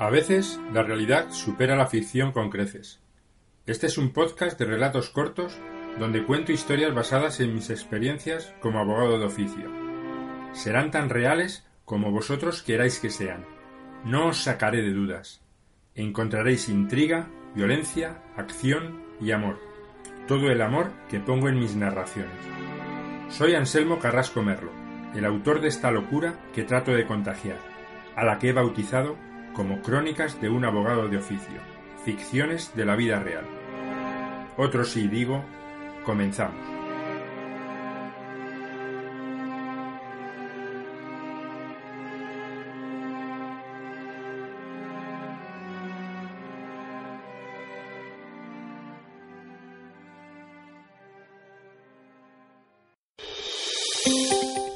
A 0.00 0.08
veces 0.08 0.58
la 0.72 0.82
realidad 0.82 1.30
supera 1.30 1.76
la 1.76 1.86
ficción 1.86 2.32
con 2.32 2.48
creces. 2.48 3.02
Este 3.66 3.86
es 3.86 3.98
un 3.98 4.14
podcast 4.14 4.58
de 4.58 4.64
relatos 4.64 5.10
cortos 5.10 5.60
donde 5.98 6.24
cuento 6.24 6.52
historias 6.52 6.94
basadas 6.94 7.38
en 7.40 7.54
mis 7.54 7.68
experiencias 7.68 8.54
como 8.60 8.78
abogado 8.78 9.18
de 9.18 9.26
oficio. 9.26 9.70
Serán 10.54 10.90
tan 10.90 11.10
reales 11.10 11.68
como 11.84 12.10
vosotros 12.12 12.62
queráis 12.62 12.98
que 12.98 13.10
sean. 13.10 13.44
No 14.02 14.28
os 14.28 14.38
sacaré 14.38 14.80
de 14.80 14.94
dudas. 14.94 15.42
Encontraréis 15.94 16.70
intriga, 16.70 17.28
violencia, 17.54 18.22
acción 18.38 19.02
y 19.20 19.32
amor. 19.32 19.60
Todo 20.26 20.50
el 20.50 20.62
amor 20.62 20.92
que 21.10 21.20
pongo 21.20 21.50
en 21.50 21.58
mis 21.58 21.76
narraciones. 21.76 22.40
Soy 23.28 23.54
Anselmo 23.54 23.98
Carrasco 23.98 24.40
Merlo, 24.42 24.72
el 25.14 25.26
autor 25.26 25.60
de 25.60 25.68
esta 25.68 25.90
locura 25.90 26.40
que 26.54 26.64
trato 26.64 26.92
de 26.92 27.04
contagiar, 27.04 27.58
a 28.16 28.24
la 28.24 28.38
que 28.38 28.48
he 28.48 28.52
bautizado 28.54 29.18
como 29.54 29.82
Crónicas 29.82 30.40
de 30.40 30.48
un 30.48 30.64
abogado 30.64 31.08
de 31.08 31.18
oficio, 31.18 31.60
ficciones 32.04 32.74
de 32.74 32.84
la 32.84 32.96
vida 32.96 33.20
real. 33.20 33.44
Otro 34.56 34.84
sí 34.84 35.08
digo, 35.08 35.44
comenzamos. 36.04 36.79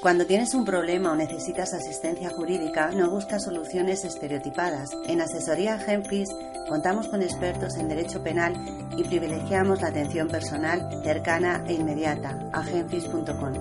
Cuando 0.05 0.27
tienes 0.27 0.53
un 0.53 0.67
problema 0.67 1.13
o 1.13 1.17
necesitas 1.17 1.73
asistencia 1.73 2.29
jurídica, 2.29 2.91
no 2.91 3.09
buscas 3.09 3.45
soluciones 3.45 4.05
estereotipadas. 4.05 4.91
En 5.07 5.23
Asesoría 5.23 5.79
Genfis 5.79 6.29
contamos 6.69 7.09
con 7.09 7.23
expertos 7.23 7.79
en 7.79 7.89
derecho 7.89 8.23
penal 8.23 8.53
y 8.99 9.05
privilegiamos 9.05 9.81
la 9.81 9.89
atención 9.89 10.29
personal 10.29 10.87
cercana 11.03 11.65
e 11.67 11.73
inmediata 11.73 12.39
a 12.53 12.63
genfis.com. 12.63 13.55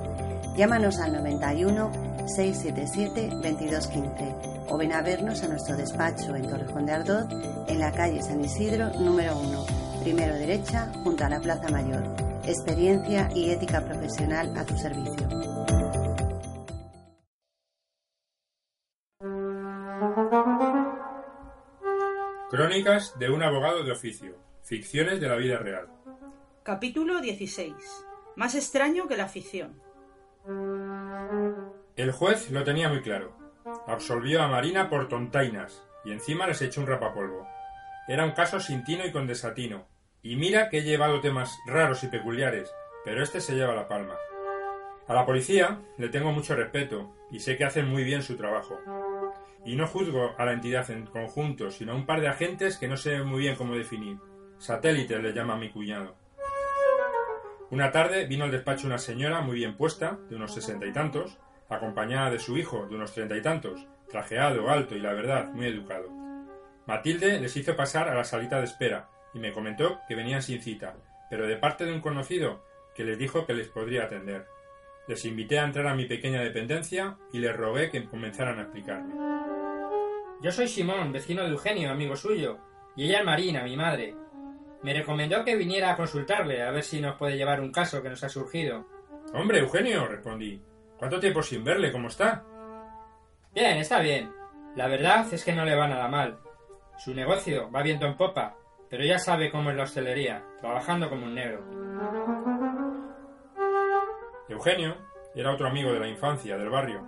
Llámanos 0.58 1.00
al 1.00 1.14
91 1.14 1.92
677 2.28 3.30
2215 3.30 4.36
o 4.68 4.78
ven 4.78 4.92
a 4.92 5.02
vernos 5.02 5.44
a 5.44 5.48
nuestro 5.48 5.78
despacho 5.78 6.36
en 6.36 6.50
Torrejón 6.50 6.86
de 6.86 6.92
Ardoz, 6.92 7.26
en 7.70 7.80
la 7.80 7.94
calle 7.94 8.22
San 8.22 8.44
Isidro 8.44 8.90
número 9.00 9.40
1, 9.40 9.66
primero 10.04 10.34
derecha, 10.34 10.92
junto 11.06 11.24
a 11.24 11.30
la 11.30 11.40
Plaza 11.40 11.70
Mayor. 11.70 12.04
Experiencia 12.46 13.30
y 13.34 13.50
ética 13.52 13.80
profesional 13.80 14.52
a 14.58 14.66
tu 14.66 14.78
servicio. 14.78 15.53
Crónicas 22.54 23.18
de 23.18 23.32
un 23.32 23.42
abogado 23.42 23.84
de 23.84 23.92
oficio. 23.92 24.38
Ficciones 24.62 25.20
de 25.20 25.28
la 25.28 25.38
vida 25.38 25.58
real. 25.58 25.88
Capítulo 26.62 27.20
16. 27.20 27.74
Más 28.36 28.54
extraño 28.54 29.08
que 29.08 29.18
la 29.18 29.28
ficción. 29.28 29.82
El 31.96 32.12
juez 32.12 32.52
lo 32.52 32.64
tenía 32.64 32.90
muy 32.90 33.02
claro. 33.02 33.36
Absolvió 33.88 34.44
a 34.44 34.48
Marina 34.48 34.88
por 34.88 35.08
tontainas 35.08 35.84
y 36.06 36.12
encima 36.12 36.46
les 36.46 36.62
echó 36.62 36.82
un 36.82 36.86
rapapolvo. 36.86 37.48
Era 38.08 38.24
un 38.24 38.34
caso 38.34 38.60
sin 38.60 38.84
tino 38.84 39.04
y 39.04 39.12
con 39.12 39.26
desatino. 39.26 39.88
Y 40.22 40.36
mira 40.36 40.70
que 40.70 40.78
he 40.78 40.84
llevado 40.84 41.22
temas 41.22 41.58
raros 41.66 42.04
y 42.04 42.08
peculiares, 42.10 42.72
pero 43.04 43.24
este 43.24 43.42
se 43.42 43.56
lleva 43.56 43.74
la 43.74 43.88
palma. 43.88 44.14
A 45.08 45.16
la 45.16 45.26
policía 45.26 45.82
le 45.98 46.10
tengo 46.10 46.32
mucho 46.32 46.56
respeto 46.56 47.16
y 47.32 47.40
sé 47.40 47.58
que 47.58 47.66
hacen 47.66 47.90
muy 47.90 48.04
bien 48.04 48.22
su 48.22 48.38
trabajo. 48.38 48.80
Y 49.66 49.76
no 49.76 49.88
juzgo 49.88 50.36
a 50.38 50.46
la 50.46 50.54
entidad 50.54 50.90
en 50.92 51.06
conjunto, 51.06 51.72
sino 51.72 51.94
a 51.94 51.96
un 51.96 52.06
par 52.06 52.22
de 52.22 52.28
agentes 52.28 52.78
que 52.78 52.88
no 52.88 52.98
sé 52.98 53.24
muy 53.24 53.40
bien 53.42 53.56
cómo 53.56 53.76
definir. 53.76 54.18
Satélite 54.58 55.20
le 55.20 55.34
llama 55.34 55.56
mi 55.56 55.70
cuñado. 55.70 56.16
Una 57.70 57.92
tarde 57.92 58.28
vino 58.28 58.44
al 58.44 58.52
despacho 58.52 58.88
una 58.88 58.98
señora 58.98 59.42
muy 59.42 59.56
bien 59.56 59.76
puesta, 59.76 60.20
de 60.30 60.36
unos 60.36 60.54
sesenta 60.54 60.86
y 60.86 60.94
tantos, 60.94 61.40
acompañada 61.70 62.30
de 62.30 62.40
su 62.40 62.58
hijo, 62.58 62.86
de 62.88 62.96
unos 62.96 63.14
treinta 63.14 63.36
y 63.36 63.42
tantos, 63.42 63.88
trajeado, 64.10 64.70
alto 64.70 64.96
y 64.96 65.00
la 65.00 65.14
verdad, 65.14 65.50
muy 65.54 65.66
educado. 65.66 66.10
Matilde 66.86 67.40
les 67.40 67.56
hizo 67.58 67.76
pasar 67.76 68.10
a 68.10 68.16
la 68.16 68.26
salita 68.26 68.60
de 68.60 68.66
espera 68.66 69.10
y 69.34 69.40
me 69.40 69.54
comentó 69.54 70.00
que 70.08 70.16
venían 70.16 70.44
sin 70.44 70.62
cita, 70.62 70.96
pero 71.30 71.48
de 71.48 71.56
parte 71.56 71.86
de 71.86 71.94
un 71.94 72.02
conocido 72.02 72.64
que 72.94 73.04
les 73.04 73.18
dijo 73.18 73.46
que 73.48 73.54
les 73.54 73.70
podría 73.70 74.04
atender. 74.04 74.46
Les 75.08 75.26
invité 75.26 75.60
a 75.60 75.66
entrar 75.66 75.88
a 75.88 75.96
mi 75.96 76.06
pequeña 76.06 76.42
dependencia 76.42 77.18
y 77.32 77.40
les 77.40 77.56
rogué 77.56 77.90
que 77.90 78.06
comenzaran 78.06 78.60
a 78.60 78.64
explicarme. 78.64 79.33
Yo 80.44 80.52
soy 80.52 80.68
Simón, 80.68 81.14
vecino 81.14 81.44
de 81.44 81.52
Eugenio, 81.52 81.90
amigo 81.90 82.18
suyo, 82.18 82.58
y 82.98 83.06
ella 83.06 83.20
es 83.20 83.26
Marina, 83.26 83.64
mi 83.64 83.78
madre. 83.78 84.14
Me 84.82 84.94
recomendó 84.94 85.46
que 85.46 85.56
viniera 85.56 85.92
a 85.92 85.96
consultarle 85.96 86.62
a 86.62 86.70
ver 86.70 86.84
si 86.84 87.00
nos 87.00 87.16
puede 87.16 87.38
llevar 87.38 87.62
un 87.62 87.72
caso 87.72 88.04
que 88.04 88.10
nos 88.10 88.26
ha 88.26 88.28
surgido. 88.28 88.86
Hombre, 89.34 89.60
Eugenio, 89.60 90.06
respondí. 90.06 90.62
¿Cuánto 90.98 91.22
tiempo 91.22 91.42
sin 91.42 91.64
verle? 91.64 91.94
¿Cómo 91.94 92.10
está? 92.10 92.44
Bien, 93.56 93.78
está 93.78 94.02
bien. 94.02 94.34
La 94.76 94.90
verdad 94.90 95.34
es 95.34 95.46
que 95.46 95.54
no 95.54 95.64
le 95.64 95.78
va 95.78 95.88
nada 95.88 96.10
mal. 96.10 96.38
Su 96.98 97.14
negocio 97.14 97.72
va 97.72 97.82
viento 97.82 98.06
en 98.06 98.18
popa, 98.18 98.58
pero 98.90 99.06
ya 99.06 99.20
sabe 99.20 99.50
cómo 99.50 99.70
es 99.70 99.78
la 99.78 99.84
hostelería, 99.84 100.44
trabajando 100.60 101.10
como 101.10 101.26
un 101.26 101.36
negro. 101.36 101.64
Eugenio 104.50 104.98
era 105.34 105.54
otro 105.54 105.70
amigo 105.70 105.94
de 105.94 106.02
la 106.02 106.10
infancia, 106.10 106.58
del 106.58 106.70
barrio. 106.70 107.02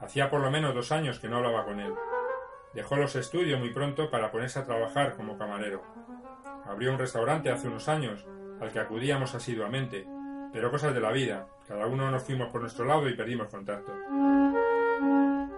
Hacía 0.00 0.28
por 0.28 0.40
lo 0.40 0.50
menos 0.50 0.74
dos 0.74 0.90
años 0.90 1.20
que 1.20 1.28
no 1.28 1.36
hablaba 1.36 1.64
con 1.64 1.78
él. 1.78 1.94
Dejó 2.74 2.96
los 2.96 3.14
estudios 3.16 3.58
muy 3.60 3.72
pronto 3.72 4.10
para 4.10 4.30
ponerse 4.30 4.58
a 4.58 4.64
trabajar 4.64 5.14
como 5.16 5.38
camarero. 5.38 5.82
Abrió 6.66 6.92
un 6.92 6.98
restaurante 6.98 7.50
hace 7.50 7.68
unos 7.68 7.88
años, 7.88 8.26
al 8.60 8.72
que 8.72 8.80
acudíamos 8.80 9.34
asiduamente, 9.34 10.06
pero 10.52 10.70
cosas 10.70 10.94
de 10.94 11.00
la 11.00 11.12
vida. 11.12 11.46
Cada 11.68 11.86
uno 11.86 12.10
nos 12.10 12.22
fuimos 12.24 12.48
por 12.50 12.60
nuestro 12.60 12.84
lado 12.84 13.08
y 13.08 13.14
perdimos 13.16 13.48
contacto. 13.48 13.92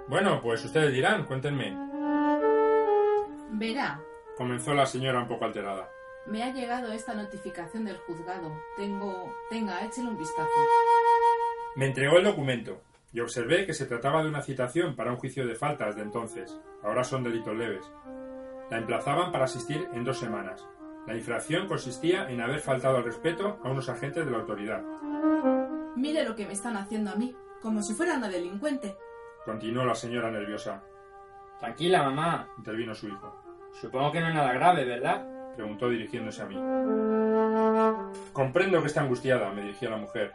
Bueno, 0.08 0.40
pues 0.42 0.64
ustedes 0.64 0.92
dirán, 0.92 1.24
cuéntenme. 1.24 1.76
Verá, 3.52 4.00
Comenzó 4.36 4.74
la 4.74 4.84
señora 4.84 5.20
un 5.20 5.28
poco 5.28 5.46
alterada. 5.46 5.88
me 6.26 6.42
ha 6.42 6.52
llegado 6.52 6.92
esta 6.92 7.14
notificación 7.14 7.84
del 7.86 7.96
juzgado. 7.98 8.52
Tengo... 8.76 9.34
Tenga, 9.48 9.82
échele 9.84 10.08
un 10.08 10.18
vistazo. 10.18 10.50
Me 11.76 11.86
entregó 11.86 12.18
el 12.18 12.24
documento 12.24 12.82
y 13.16 13.20
observé 13.20 13.64
que 13.64 13.72
se 13.72 13.86
trataba 13.86 14.22
de 14.22 14.28
una 14.28 14.42
citación 14.42 14.94
para 14.94 15.10
un 15.10 15.16
juicio 15.16 15.46
de 15.46 15.54
faltas 15.54 15.96
de 15.96 16.02
entonces. 16.02 16.60
Ahora 16.82 17.02
son 17.02 17.22
delitos 17.22 17.56
leves. 17.56 17.90
La 18.70 18.76
emplazaban 18.76 19.32
para 19.32 19.46
asistir 19.46 19.88
en 19.94 20.04
dos 20.04 20.18
semanas. 20.18 20.68
La 21.06 21.16
infracción 21.16 21.66
consistía 21.66 22.28
en 22.28 22.42
haber 22.42 22.60
faltado 22.60 22.98
al 22.98 23.04
respeto 23.04 23.58
a 23.64 23.70
unos 23.70 23.88
agentes 23.88 24.22
de 24.22 24.30
la 24.30 24.36
autoridad. 24.36 24.82
Mire 25.96 26.24
lo 26.24 26.36
que 26.36 26.44
me 26.44 26.52
están 26.52 26.76
haciendo 26.76 27.10
a 27.10 27.14
mí, 27.14 27.34
como 27.62 27.82
si 27.82 27.94
fuera 27.94 28.18
una 28.18 28.28
delincuente. 28.28 28.94
Continuó 29.46 29.86
la 29.86 29.94
señora 29.94 30.30
nerviosa. 30.30 30.82
Tranquila, 31.58 32.02
mamá. 32.02 32.50
Intervino 32.58 32.94
su 32.94 33.08
hijo. 33.08 33.34
Supongo 33.80 34.12
que 34.12 34.20
no 34.20 34.28
es 34.28 34.34
nada 34.34 34.52
grave, 34.52 34.84
¿verdad? 34.84 35.54
Preguntó 35.54 35.88
dirigiéndose 35.88 36.42
a 36.42 36.46
mí. 36.46 36.56
Comprendo 38.34 38.82
que 38.82 38.88
está 38.88 39.00
angustiada, 39.00 39.50
me 39.52 39.62
dirigió 39.62 39.88
la 39.88 39.96
mujer. 39.96 40.34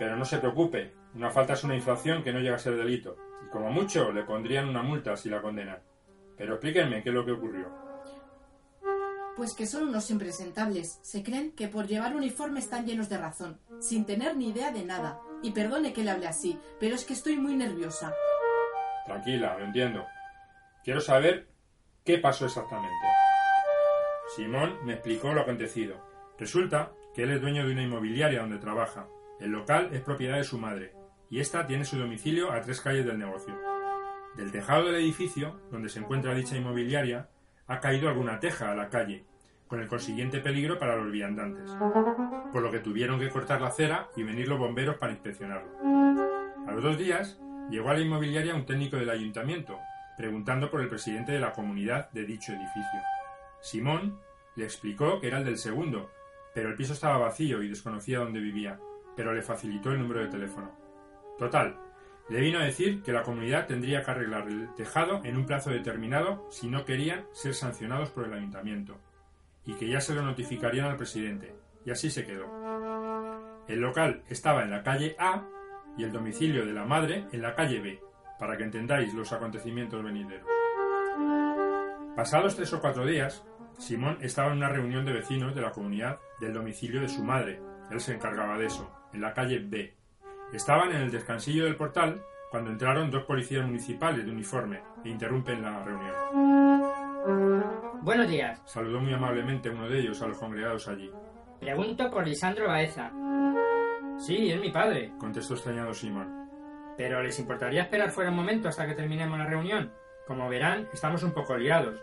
Pero 0.00 0.16
no 0.16 0.24
se 0.24 0.38
preocupe, 0.38 0.94
una 1.14 1.28
falta 1.28 1.52
es 1.52 1.62
una 1.62 1.74
infracción 1.74 2.22
que 2.22 2.32
no 2.32 2.40
llega 2.40 2.56
a 2.56 2.58
ser 2.58 2.74
delito, 2.74 3.18
y 3.46 3.50
como 3.50 3.70
mucho 3.70 4.10
le 4.10 4.24
pondrían 4.24 4.66
una 4.66 4.82
multa 4.82 5.14
si 5.14 5.28
la 5.28 5.42
condenan. 5.42 5.82
Pero 6.38 6.54
explíquenme 6.54 7.02
qué 7.02 7.10
es 7.10 7.14
lo 7.14 7.26
que 7.26 7.32
ocurrió. 7.32 7.68
Pues 9.36 9.54
que 9.54 9.66
son 9.66 9.88
unos 9.88 10.10
impresentables. 10.10 11.00
Se 11.02 11.22
creen 11.22 11.52
que 11.52 11.68
por 11.68 11.86
llevar 11.86 12.16
uniforme 12.16 12.60
están 12.60 12.86
llenos 12.86 13.10
de 13.10 13.18
razón, 13.18 13.60
sin 13.78 14.06
tener 14.06 14.38
ni 14.38 14.48
idea 14.48 14.72
de 14.72 14.86
nada. 14.86 15.20
Y 15.42 15.50
perdone 15.50 15.92
que 15.92 16.02
le 16.02 16.12
hable 16.12 16.28
así, 16.28 16.58
pero 16.78 16.94
es 16.94 17.04
que 17.04 17.12
estoy 17.12 17.36
muy 17.36 17.54
nerviosa. 17.54 18.14
Tranquila, 19.04 19.58
lo 19.58 19.66
entiendo. 19.66 20.06
Quiero 20.82 21.02
saber 21.02 21.50
qué 22.06 22.16
pasó 22.16 22.46
exactamente. 22.46 23.06
Simón 24.34 24.78
me 24.82 24.94
explicó 24.94 25.34
lo 25.34 25.42
acontecido. 25.42 25.96
Resulta 26.38 26.90
que 27.14 27.24
él 27.24 27.32
es 27.32 27.42
dueño 27.42 27.66
de 27.66 27.72
una 27.72 27.82
inmobiliaria 27.82 28.40
donde 28.40 28.58
trabaja. 28.58 29.06
El 29.40 29.52
local 29.52 29.88
es 29.92 30.02
propiedad 30.02 30.36
de 30.36 30.44
su 30.44 30.58
madre, 30.58 30.92
y 31.30 31.40
ésta 31.40 31.66
tiene 31.66 31.84
su 31.84 31.98
domicilio 31.98 32.52
a 32.52 32.60
tres 32.60 32.80
calles 32.80 33.06
del 33.06 33.18
negocio. 33.18 33.54
Del 34.36 34.52
tejado 34.52 34.86
del 34.86 34.96
edificio, 34.96 35.60
donde 35.70 35.88
se 35.88 35.98
encuentra 35.98 36.34
dicha 36.34 36.56
inmobiliaria, 36.56 37.30
ha 37.66 37.80
caído 37.80 38.08
alguna 38.08 38.38
teja 38.38 38.70
a 38.70 38.74
la 38.74 38.90
calle, 38.90 39.24
con 39.66 39.80
el 39.80 39.88
consiguiente 39.88 40.40
peligro 40.40 40.78
para 40.78 40.96
los 40.96 41.10
viandantes, 41.10 41.70
por 42.52 42.60
lo 42.60 42.70
que 42.70 42.80
tuvieron 42.80 43.18
que 43.18 43.30
cortar 43.30 43.60
la 43.62 43.68
acera 43.68 44.08
y 44.16 44.24
venir 44.24 44.48
los 44.48 44.58
bomberos 44.58 44.96
para 44.96 45.12
inspeccionarlo. 45.12 45.70
A 46.66 46.72
los 46.72 46.82
dos 46.82 46.98
días, 46.98 47.40
llegó 47.70 47.88
a 47.88 47.94
la 47.94 48.00
inmobiliaria 48.00 48.54
un 48.54 48.66
técnico 48.66 48.96
del 48.96 49.08
ayuntamiento, 49.08 49.78
preguntando 50.18 50.70
por 50.70 50.82
el 50.82 50.88
presidente 50.88 51.32
de 51.32 51.40
la 51.40 51.52
comunidad 51.52 52.10
de 52.10 52.24
dicho 52.24 52.52
edificio. 52.52 53.00
Simón 53.62 54.18
le 54.56 54.64
explicó 54.64 55.20
que 55.20 55.28
era 55.28 55.38
el 55.38 55.44
del 55.44 55.56
segundo, 55.56 56.10
pero 56.54 56.68
el 56.68 56.74
piso 56.74 56.92
estaba 56.92 57.16
vacío 57.18 57.62
y 57.62 57.68
desconocía 57.68 58.18
dónde 58.18 58.40
vivía, 58.40 58.78
pero 59.16 59.34
le 59.34 59.42
facilitó 59.42 59.90
el 59.90 60.00
número 60.00 60.20
de 60.20 60.28
teléfono. 60.28 60.70
Total, 61.38 61.78
le 62.28 62.40
vino 62.40 62.60
a 62.60 62.64
decir 62.64 63.02
que 63.02 63.12
la 63.12 63.22
comunidad 63.22 63.66
tendría 63.66 64.02
que 64.04 64.10
arreglar 64.10 64.46
el 64.46 64.72
tejado 64.74 65.20
en 65.24 65.36
un 65.36 65.46
plazo 65.46 65.70
determinado 65.70 66.46
si 66.50 66.68
no 66.68 66.84
querían 66.84 67.26
ser 67.32 67.54
sancionados 67.54 68.10
por 68.10 68.26
el 68.26 68.34
ayuntamiento, 68.34 68.98
y 69.64 69.74
que 69.74 69.88
ya 69.88 70.00
se 70.00 70.14
lo 70.14 70.22
notificarían 70.22 70.86
al 70.86 70.96
presidente, 70.96 71.54
y 71.84 71.90
así 71.90 72.08
se 72.10 72.24
quedó. 72.24 72.46
El 73.66 73.80
local 73.80 74.22
estaba 74.28 74.62
en 74.62 74.70
la 74.70 74.82
calle 74.82 75.16
A 75.18 75.44
y 75.96 76.04
el 76.04 76.12
domicilio 76.12 76.64
de 76.64 76.72
la 76.72 76.84
madre 76.84 77.26
en 77.32 77.42
la 77.42 77.54
calle 77.54 77.80
B, 77.80 78.00
para 78.38 78.56
que 78.56 78.64
entendáis 78.64 79.12
los 79.12 79.32
acontecimientos 79.32 80.02
venideros. 80.02 80.46
Pasados 82.14 82.54
tres 82.54 82.72
o 82.72 82.80
cuatro 82.80 83.06
días, 83.06 83.44
Simón 83.78 84.18
estaba 84.20 84.50
en 84.50 84.58
una 84.58 84.68
reunión 84.68 85.04
de 85.04 85.14
vecinos 85.14 85.54
de 85.54 85.62
la 85.62 85.72
comunidad 85.72 86.18
del 86.38 86.52
domicilio 86.52 87.00
de 87.00 87.08
su 87.08 87.24
madre. 87.24 87.60
Él 87.90 88.00
se 88.00 88.14
encargaba 88.14 88.58
de 88.58 88.66
eso, 88.66 88.90
en 89.12 89.20
la 89.20 89.32
calle 89.32 89.58
B. 89.60 89.94
Estaban 90.52 90.90
en 90.90 91.02
el 91.02 91.10
descansillo 91.10 91.64
del 91.64 91.76
portal 91.76 92.22
cuando 92.50 92.70
entraron 92.70 93.10
dos 93.10 93.24
policías 93.24 93.64
municipales 93.64 94.24
de 94.24 94.32
uniforme 94.32 94.82
e 95.04 95.08
interrumpen 95.08 95.62
la 95.62 95.84
reunión. 95.84 96.14
Buenos 98.02 98.28
días. 98.28 98.60
Saludó 98.64 99.00
muy 99.00 99.12
amablemente 99.12 99.70
uno 99.70 99.88
de 99.88 100.00
ellos 100.00 100.20
a 100.22 100.26
los 100.26 100.38
congregados 100.38 100.88
allí. 100.88 101.10
Pregunto 101.60 102.10
por 102.10 102.26
Lisandro 102.26 102.66
Baeza. 102.66 103.12
Sí, 104.18 104.50
es 104.50 104.60
mi 104.60 104.70
padre. 104.70 105.12
Contestó 105.18 105.54
extrañado 105.54 105.94
Simón. 105.94 106.48
Pero 106.96 107.22
¿les 107.22 107.38
importaría 107.38 107.82
esperar 107.82 108.10
fuera 108.10 108.30
un 108.30 108.36
momento 108.36 108.68
hasta 108.68 108.86
que 108.86 108.94
terminemos 108.94 109.38
la 109.38 109.46
reunión? 109.46 109.92
Como 110.26 110.48
verán, 110.48 110.88
estamos 110.92 111.22
un 111.22 111.32
poco 111.32 111.56
liados. 111.56 112.00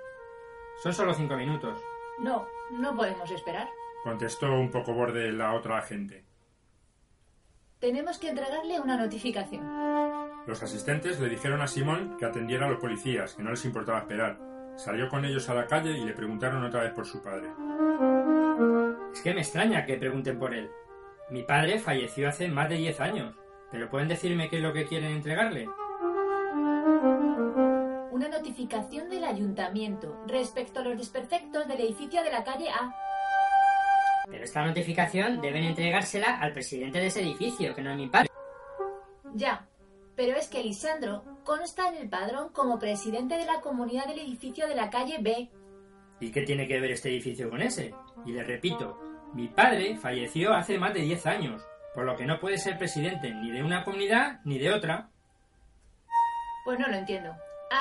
Son 0.81 0.93
solo 0.93 1.13
cinco 1.13 1.35
minutos. 1.35 1.79
No, 2.19 2.47
no 2.71 2.95
podemos 2.95 3.29
esperar. 3.31 3.67
Contestó 4.03 4.53
un 4.53 4.71
poco 4.71 4.93
borde 4.93 5.31
la 5.31 5.53
otra 5.53 5.79
agente. 5.79 6.26
Tenemos 7.79 8.17
que 8.17 8.29
entregarle 8.29 8.79
una 8.79 8.97
notificación. 8.97 9.63
Los 10.47 10.63
asistentes 10.63 11.19
le 11.19 11.29
dijeron 11.29 11.61
a 11.61 11.67
Simón 11.67 12.17
que 12.17 12.25
atendiera 12.25 12.65
a 12.65 12.69
los 12.69 12.79
policías, 12.79 13.35
que 13.35 13.43
no 13.43 13.51
les 13.51 13.65
importaba 13.65 13.99
esperar. 13.99 14.39
Salió 14.77 15.07
con 15.09 15.25
ellos 15.25 15.47
a 15.49 15.53
la 15.53 15.67
calle 15.67 15.91
y 15.91 16.03
le 16.03 16.13
preguntaron 16.13 16.63
otra 16.63 16.81
vez 16.81 16.93
por 16.93 17.05
su 17.05 17.21
padre. 17.21 17.49
Es 19.13 19.21
que 19.21 19.33
me 19.33 19.41
extraña 19.41 19.85
que 19.85 19.97
pregunten 19.97 20.39
por 20.39 20.55
él. 20.55 20.71
Mi 21.29 21.43
padre 21.43 21.77
falleció 21.77 22.29
hace 22.29 22.47
más 22.47 22.67
de 22.67 22.77
diez 22.77 22.99
años. 22.99 23.35
¿Pero 23.71 23.89
pueden 23.89 24.07
decirme 24.07 24.49
qué 24.49 24.57
es 24.57 24.63
lo 24.63 24.73
que 24.73 24.85
quieren 24.85 25.11
entregarle? 25.11 25.69
Una 28.11 28.29
notificación 28.29 29.07
del 29.09 29.23
ayuntamiento 29.23 30.19
respecto 30.25 30.79
a 30.79 30.83
los 30.83 30.97
desperfectos 30.97 31.67
del 31.67 31.81
edificio 31.81 32.23
de 32.23 32.31
la 32.31 32.43
calle 32.43 32.69
A. 32.69 32.91
Pero 34.29 34.43
esta 34.43 34.65
notificación 34.65 35.41
deben 35.41 35.63
entregársela 35.63 36.39
al 36.39 36.53
presidente 36.53 36.99
de 36.99 37.07
ese 37.07 37.21
edificio, 37.21 37.73
que 37.73 37.81
no 37.81 37.91
es 37.91 37.97
mi 37.97 38.07
padre. 38.07 38.29
Ya, 39.33 39.67
pero 40.15 40.35
es 40.35 40.47
que 40.47 40.63
Lisandro 40.63 41.23
consta 41.43 41.89
en 41.89 41.95
el 41.95 42.09
padrón 42.09 42.49
como 42.49 42.79
presidente 42.79 43.37
de 43.37 43.45
la 43.45 43.61
comunidad 43.61 44.07
del 44.07 44.19
edificio 44.19 44.67
de 44.67 44.75
la 44.75 44.89
calle 44.89 45.17
B. 45.21 45.49
¿Y 46.19 46.31
qué 46.31 46.41
tiene 46.41 46.67
que 46.67 46.79
ver 46.79 46.91
este 46.91 47.09
edificio 47.09 47.49
con 47.49 47.61
ese? 47.61 47.93
Y 48.25 48.31
le 48.31 48.43
repito, 48.43 48.99
mi 49.33 49.47
padre 49.47 49.95
falleció 49.95 50.53
hace 50.53 50.79
más 50.79 50.93
de 50.93 51.01
10 51.01 51.25
años, 51.27 51.61
por 51.93 52.05
lo 52.05 52.15
que 52.15 52.25
no 52.25 52.39
puede 52.39 52.57
ser 52.57 52.77
presidente 52.77 53.31
ni 53.31 53.51
de 53.51 53.63
una 53.63 53.83
comunidad 53.83 54.39
ni 54.43 54.57
de 54.57 54.73
otra. 54.73 55.09
Pues 56.65 56.79
no 56.79 56.87
lo 56.87 56.95
entiendo. 56.95 57.35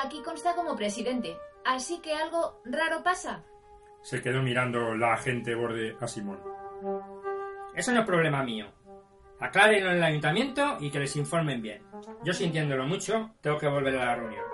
Aquí 0.05 0.23
consta 0.23 0.55
como 0.55 0.77
presidente, 0.77 1.37
así 1.65 2.01
que 2.01 2.15
algo 2.15 2.61
raro 2.67 3.03
pasa. 3.03 3.43
Se 4.07 4.23
quedó 4.23 4.41
mirando 4.41 4.95
la 4.95 5.15
agente 5.15 5.57
borde 5.57 5.97
a 6.01 6.07
Simón. 6.07 6.39
Eso 7.75 7.91
no 7.91 7.99
es 7.99 8.07
problema 8.07 8.45
mío. 8.45 8.67
Aclárenlo 9.41 9.91
en 9.91 9.97
el 9.97 10.05
ayuntamiento 10.05 10.77
y 10.79 10.93
que 10.93 11.01
les 11.01 11.17
informen 11.17 11.61
bien. 11.61 11.83
Yo 12.25 12.33
sintiéndolo 12.33 12.87
mucho, 12.87 13.33
tengo 13.41 13.59
que 13.59 13.67
volver 13.67 13.97
a 13.97 14.05
la 14.05 14.15
reunión. 14.15 14.45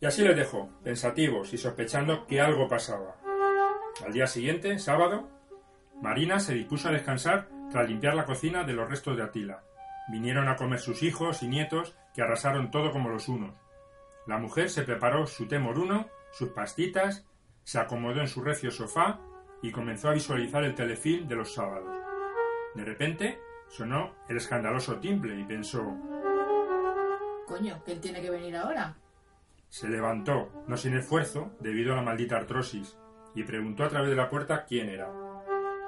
Y 0.00 0.06
así 0.06 0.24
les 0.24 0.34
dejó, 0.34 0.68
pensativos 0.82 1.52
y 1.52 1.56
sospechando 1.56 2.26
que 2.26 2.40
algo 2.40 2.66
pasaba. 2.66 3.14
Al 4.04 4.12
día 4.12 4.26
siguiente, 4.26 4.80
sábado, 4.80 5.30
Marina 6.02 6.40
se 6.40 6.54
dispuso 6.54 6.88
a 6.88 6.92
descansar 6.92 7.46
tras 7.70 7.88
limpiar 7.88 8.16
la 8.16 8.26
cocina 8.26 8.64
de 8.64 8.72
los 8.72 8.90
restos 8.90 9.16
de 9.16 9.22
Atila. 9.22 9.62
Vinieron 10.08 10.48
a 10.48 10.56
comer 10.56 10.80
sus 10.80 11.04
hijos 11.04 11.44
y 11.44 11.46
nietos 11.46 11.96
que 12.12 12.22
arrasaron 12.22 12.72
todo 12.72 12.90
como 12.90 13.08
los 13.08 13.28
unos. 13.28 13.54
La 14.26 14.38
mujer 14.38 14.68
se 14.68 14.82
preparó 14.82 15.28
su 15.28 15.46
té 15.46 15.60
moruno, 15.60 16.08
sus 16.32 16.48
pastitas, 16.48 17.24
se 17.66 17.80
acomodó 17.80 18.20
en 18.20 18.28
su 18.28 18.42
recio 18.42 18.70
sofá 18.70 19.18
y 19.60 19.72
comenzó 19.72 20.08
a 20.08 20.12
visualizar 20.12 20.62
el 20.62 20.76
telefilm 20.76 21.26
de 21.26 21.34
los 21.34 21.52
sábados. 21.52 21.90
De 22.76 22.84
repente 22.84 23.40
sonó 23.66 24.14
el 24.28 24.36
escandaloso 24.36 25.00
timbre 25.00 25.36
y 25.36 25.42
pensó 25.42 25.82
Coño, 27.44 27.82
que 27.84 27.90
él 27.90 28.00
tiene 28.00 28.22
que 28.22 28.30
venir 28.30 28.56
ahora. 28.56 28.94
Se 29.68 29.88
levantó, 29.88 30.64
no 30.68 30.76
sin 30.76 30.96
esfuerzo, 30.96 31.56
debido 31.58 31.92
a 31.92 31.96
la 31.96 32.02
maldita 32.02 32.36
artrosis, 32.36 32.96
y 33.34 33.42
preguntó 33.42 33.82
a 33.82 33.88
través 33.88 34.10
de 34.10 34.16
la 34.16 34.30
puerta 34.30 34.64
quién 34.64 34.88
era. 34.88 35.10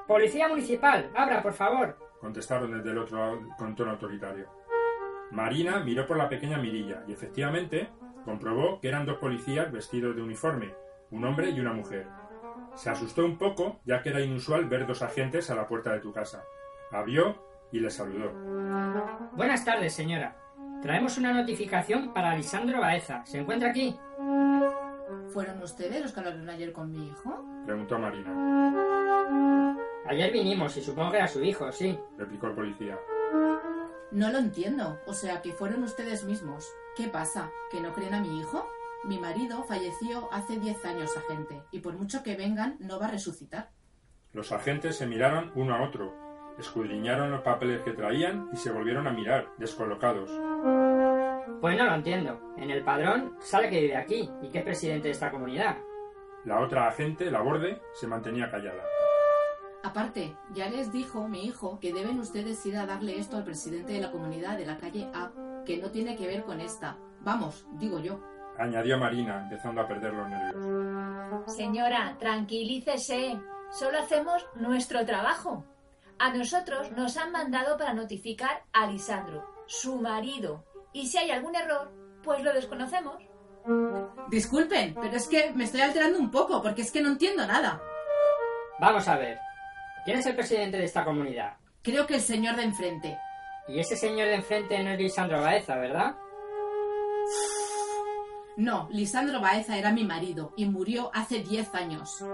Policía 0.08 0.48
municipal, 0.48 1.12
abra, 1.14 1.40
por 1.44 1.52
favor. 1.52 1.96
Contestaron 2.20 2.76
desde 2.76 2.90
el 2.90 2.98
otro 2.98 3.18
lado 3.18 3.40
con 3.56 3.76
tono 3.76 3.92
autoritario. 3.92 4.48
Marina 5.30 5.78
miró 5.78 6.08
por 6.08 6.16
la 6.16 6.28
pequeña 6.28 6.58
mirilla 6.58 7.04
y 7.06 7.12
efectivamente 7.12 7.88
comprobó 8.24 8.80
que 8.80 8.88
eran 8.88 9.06
dos 9.06 9.18
policías 9.18 9.70
vestidos 9.70 10.16
de 10.16 10.22
uniforme, 10.22 10.74
un 11.10 11.24
hombre 11.24 11.50
y 11.50 11.60
una 11.60 11.72
mujer. 11.72 12.06
Se 12.74 12.90
asustó 12.90 13.24
un 13.24 13.38
poco, 13.38 13.80
ya 13.84 14.02
que 14.02 14.10
era 14.10 14.20
inusual 14.20 14.66
ver 14.66 14.86
dos 14.86 15.02
agentes 15.02 15.50
a 15.50 15.54
la 15.54 15.66
puerta 15.66 15.92
de 15.92 16.00
tu 16.00 16.12
casa. 16.12 16.44
Abrió 16.90 17.36
y 17.72 17.80
le 17.80 17.90
saludó. 17.90 18.32
Buenas 19.32 19.64
tardes, 19.64 19.94
señora. 19.94 20.36
Traemos 20.82 21.18
una 21.18 21.32
notificación 21.32 22.12
para 22.14 22.36
Lisandro 22.36 22.80
Baeza. 22.80 23.24
¿Se 23.26 23.38
encuentra 23.38 23.70
aquí? 23.70 23.98
¿Fueron 25.32 25.62
ustedes 25.62 26.02
los 26.02 26.12
que 26.12 26.20
hablaron 26.20 26.48
ayer 26.48 26.72
con 26.72 26.90
mi 26.90 27.08
hijo? 27.08 27.44
Preguntó 27.66 27.98
Marina. 27.98 28.32
Ayer 30.06 30.32
vinimos 30.32 30.76
y 30.76 30.82
supongo 30.82 31.10
que 31.10 31.16
era 31.18 31.28
su 31.28 31.42
hijo, 31.42 31.70
sí. 31.72 31.98
Replicó 32.16 32.46
el 32.46 32.54
policía. 32.54 32.98
No 34.10 34.30
lo 34.30 34.38
entiendo. 34.38 34.98
O 35.06 35.12
sea, 35.12 35.42
que 35.42 35.52
fueron 35.52 35.82
ustedes 35.82 36.24
mismos. 36.24 36.72
¿Qué 36.96 37.08
pasa? 37.08 37.50
¿Que 37.70 37.80
no 37.80 37.92
creen 37.92 38.14
a 38.14 38.20
mi 38.20 38.40
hijo? 38.40 38.66
Mi 39.04 39.18
marido 39.18 39.62
falleció 39.64 40.28
hace 40.32 40.58
10 40.58 40.84
años, 40.84 41.16
agente, 41.16 41.62
y 41.70 41.80
por 41.80 41.96
mucho 41.96 42.22
que 42.22 42.36
vengan, 42.36 42.76
no 42.80 42.98
va 42.98 43.06
a 43.06 43.10
resucitar. 43.10 43.70
Los 44.32 44.52
agentes 44.52 44.96
se 44.96 45.06
miraron 45.06 45.52
uno 45.54 45.74
a 45.74 45.82
otro, 45.82 46.14
escudriñaron 46.58 47.30
los 47.30 47.42
papeles 47.42 47.82
que 47.82 47.92
traían 47.92 48.48
y 48.52 48.56
se 48.56 48.72
volvieron 48.72 49.06
a 49.06 49.12
mirar, 49.12 49.48
descolocados. 49.58 50.30
Pues 51.60 51.76
no 51.76 51.84
lo 51.84 51.94
entiendo. 51.94 52.54
En 52.56 52.70
el 52.70 52.84
padrón 52.84 53.36
sale 53.40 53.70
que 53.70 53.80
vive 53.80 53.96
aquí 53.96 54.30
y 54.42 54.48
que 54.48 54.58
es 54.58 54.64
presidente 54.64 55.08
de 55.08 55.12
esta 55.12 55.30
comunidad. 55.30 55.78
La 56.44 56.60
otra 56.60 56.88
agente, 56.88 57.30
la 57.30 57.40
borde, 57.40 57.80
se 57.94 58.06
mantenía 58.06 58.50
callada. 58.50 58.82
Aparte, 59.82 60.36
ya 60.52 60.68
les 60.68 60.92
dijo 60.92 61.28
mi 61.28 61.46
hijo 61.46 61.78
que 61.80 61.92
deben 61.92 62.18
ustedes 62.18 62.64
ir 62.66 62.76
a 62.76 62.86
darle 62.86 63.18
esto 63.18 63.36
al 63.36 63.44
presidente 63.44 63.92
de 63.92 64.00
la 64.00 64.10
comunidad 64.10 64.58
de 64.58 64.66
la 64.66 64.76
calle 64.76 65.08
A, 65.14 65.32
que 65.64 65.78
no 65.78 65.90
tiene 65.90 66.16
que 66.16 66.26
ver 66.26 66.44
con 66.44 66.60
esta. 66.60 66.98
Vamos, 67.20 67.66
digo 67.72 68.00
yo. 68.00 68.20
Añadió 68.58 68.98
Marina, 68.98 69.42
empezando 69.42 69.80
a 69.80 69.86
perder 69.86 70.12
los 70.12 70.28
nervios. 70.28 71.54
Señora, 71.54 72.16
tranquilícese. 72.18 73.40
Solo 73.70 73.98
hacemos 73.98 74.46
nuestro 74.56 75.06
trabajo. 75.06 75.64
A 76.18 76.32
nosotros 76.32 76.90
nos 76.92 77.16
han 77.16 77.30
mandado 77.30 77.76
para 77.76 77.92
notificar 77.92 78.64
a 78.72 78.86
Lisandro, 78.86 79.44
su 79.66 79.96
marido. 79.96 80.64
Y 80.92 81.06
si 81.06 81.18
hay 81.18 81.30
algún 81.30 81.54
error, 81.54 81.92
pues 82.24 82.42
lo 82.42 82.52
desconocemos. 82.52 83.22
Disculpen, 84.28 84.94
pero 84.94 85.16
es 85.16 85.28
que 85.28 85.52
me 85.52 85.64
estoy 85.64 85.82
alterando 85.82 86.18
un 86.18 86.30
poco, 86.30 86.60
porque 86.60 86.82
es 86.82 86.90
que 86.90 87.00
no 87.00 87.10
entiendo 87.10 87.46
nada. 87.46 87.80
Vamos 88.80 89.06
a 89.06 89.16
ver. 89.16 89.38
¿Quién 90.04 90.18
es 90.18 90.26
el 90.26 90.34
presidente 90.34 90.78
de 90.78 90.84
esta 90.84 91.04
comunidad? 91.04 91.56
Creo 91.82 92.06
que 92.06 92.14
el 92.16 92.20
señor 92.20 92.56
de 92.56 92.64
enfrente. 92.64 93.18
Y 93.68 93.78
ese 93.78 93.96
señor 93.96 94.26
de 94.26 94.36
enfrente 94.36 94.82
no 94.82 94.90
es 94.90 94.98
Lisandro 94.98 95.40
Baeza, 95.40 95.76
¿verdad? 95.76 96.16
No, 98.58 98.88
Lisandro 98.90 99.40
Baeza 99.40 99.78
era 99.78 99.92
mi 99.92 100.04
marido 100.04 100.52
y 100.56 100.66
murió 100.66 101.12
hace 101.14 101.44
10 101.44 101.76
años. 101.76 102.24